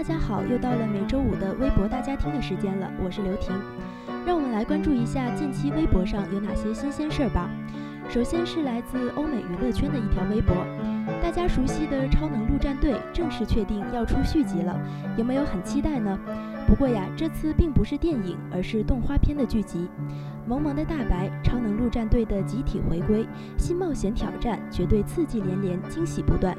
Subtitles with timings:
[0.00, 3.54] 大家好，又到了每周五的微博大家庭的时间了，我是刘婷，
[4.24, 7.50] 让我们来关注一下近期微博上有哪些新鲜事儿吧。
[8.08, 10.56] 首先是来自欧美娱乐圈的一条微博，
[11.22, 14.74] 大家熟悉的《超能陆战队》正式确定要出续集了，
[15.18, 16.18] 有没有很期待呢？
[16.66, 19.86] 不过呀，这次并不是电影，而是动画片的剧集。
[20.46, 23.26] 萌萌的大白，超能陆战队的集体回归，
[23.58, 26.56] 新冒险挑战，绝对刺激连连，惊喜不断。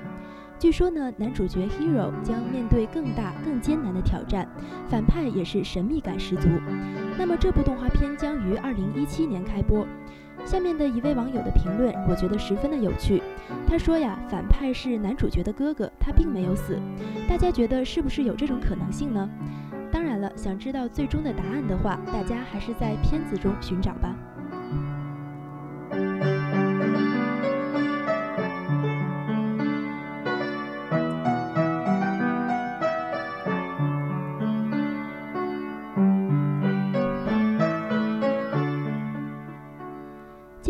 [0.62, 4.48] 据说呢，男主角 Hero 将面对更大、更艰难的挑战，
[4.88, 6.48] 反派也是神秘感十足。
[7.17, 9.88] 那么这部动画片将于二零一七年开播。
[10.45, 13.23] 下面的一位网友的评论，我觉得十分的有趣。
[13.67, 16.80] 他说呀，反派是男主角的哥哥，他并没有死。
[17.28, 19.28] 大家觉得是不是有这种可能性呢？
[19.92, 24.16] 当然了，想知道最终的答案的话，大家还是在片子中寻找吧。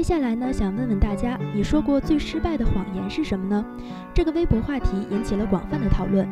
[0.02, 3.64] 接下来呢，想问问大家，你说过最失败的谎言是什么呢？
[4.16, 6.28] 这个微博话题引起了广泛的讨论。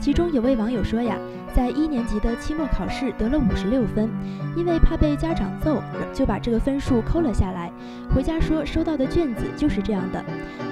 [0.00, 1.18] 其中有位网友说呀，
[1.54, 4.08] 在一年级的期末考试得了五十六分，
[4.56, 5.82] 因为怕被家长揍，
[6.14, 7.70] 就把这个分数抠了下来，
[8.14, 10.24] 回家说收到的卷子就是这样的。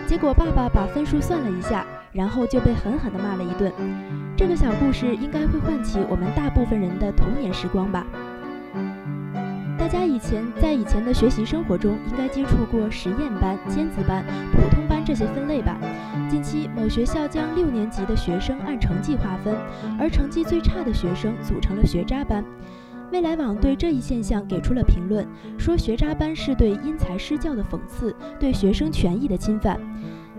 [0.06, 3.70] 结果爸爸把分数算了一下，然后就被狠狠地骂了一顿。
[4.34, 8.06] 这个小故事应该会唤起我们大部分人的童年时光吧。
[9.88, 14.22] 大家以前在以前的学习生活中，应该接触过实验班、尖子班、
[14.52, 15.78] 普通班这些分类吧？
[16.28, 19.56] 近期某学校将六年级的学生按成绩划分，
[19.98, 22.44] 而成绩最差的学生组成了学渣班。
[23.12, 29.80] 未来网对这一现象给出了评论，说学渣班是对因材施教的讽刺，对学生权益的侵犯。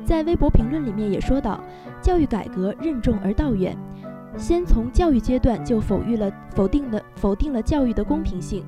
[0.06, 1.60] 在微博评论里面也说到，
[2.04, 3.76] 教育改革任重而道远，
[4.38, 8.64] 先从教育阶段就否定了否定了否定了教育的公平性。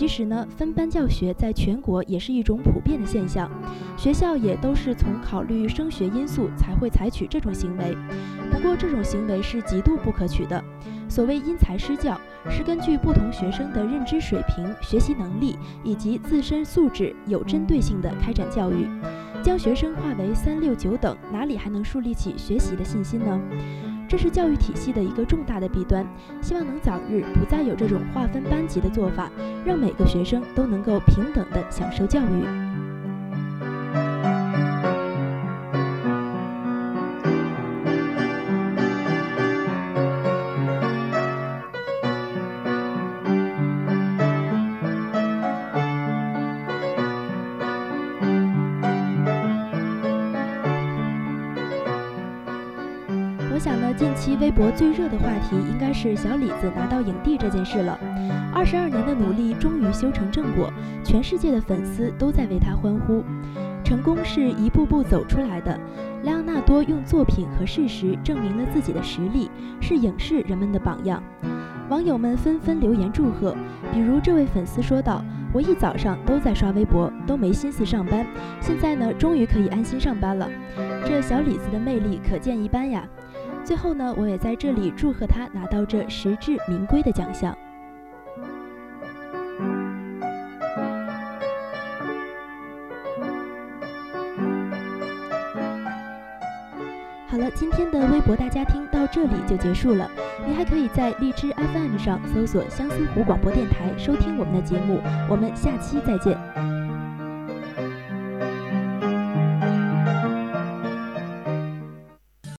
[0.00, 3.50] 其实呢，分班教学在全国也是一种普遍的现象，
[3.98, 7.94] 学校也都是从考虑升学因素才会采取这种行为。
[8.50, 10.64] 不过这种行为是极度不可取的。
[11.06, 12.18] 所谓因材施教，
[12.48, 18.88] 是根据不同学生的认知水平、学习能力以及自身素质，有针对性的开展教育。
[19.42, 23.38] 将学生划为三六九等，哪里还能树立起学习的信心呢？
[24.10, 26.04] 这是教育体系的一个重大的弊端，
[26.42, 29.30] 希望能早日不再有这种划分班级的做法，
[29.64, 32.69] 让每个学生都能够平等的享受教育。
[53.60, 58.00] 想呢，近期微博最热的话题应该是小李子拿到影帝这件事了。
[58.54, 60.72] 二十二年的努力终于修成正果，
[61.04, 63.22] 全世界的粉丝都在为他欢呼。
[63.84, 65.78] 成功是一步步走出来的，
[66.22, 71.22] 莱昂纳多用作品和事实证明了自己的实力，是影视人们的榜样。
[71.90, 73.54] 网友们纷纷留言祝贺，
[73.92, 75.22] 比如这位粉丝说道
[75.52, 78.26] ：“我一早上都在刷微博，都没心思上班，
[78.58, 80.48] 现在呢，终于可以安心上班了。”
[81.04, 83.04] 这小李子的魅力可见一斑呀！
[83.64, 87.56] 最后呢，我也在这里祝贺他拿到这实至名归的奖项。
[97.28, 100.10] 好了，今天的微博大家听到这里就结束了。
[100.44, 105.00] 你还可以在荔枝 FM 上搜索相思湖广播电台收听我们的节目。
[105.28, 106.79] 我们下期再见。